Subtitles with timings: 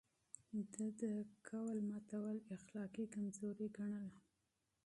[0.71, 4.17] ده د وعدو ماتول اخلاقي کمزوري ګڼله.